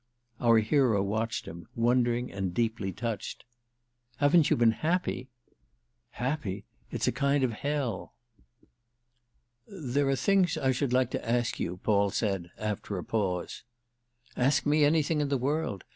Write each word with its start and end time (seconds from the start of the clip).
Our 0.39 0.57
hero 0.57 1.03
watched 1.03 1.45
him, 1.45 1.67
wondering 1.75 2.31
and 2.31 2.55
deeply 2.55 2.91
touched. 2.91 3.45
"Haven't 4.17 4.49
you 4.49 4.55
been 4.57 4.71
happy!" 4.71 5.29
"Happy? 6.09 6.65
It's 6.89 7.05
a 7.07 7.11
kind 7.11 7.43
of 7.43 7.51
hell." 7.53 8.15
"There 9.67 10.09
are 10.09 10.15
things 10.15 10.57
I 10.57 10.71
should 10.71 10.91
like 10.91 11.11
to 11.11 11.23
ask 11.29 11.59
you," 11.59 11.77
Paul 11.77 12.09
said 12.09 12.49
after 12.57 12.97
a 12.97 13.03
pause. 13.03 13.61
"Ask 14.35 14.65
me 14.65 14.83
anything 14.85 15.21
in 15.21 15.27
all 15.27 15.37
the 15.37 15.37
world. 15.37 15.83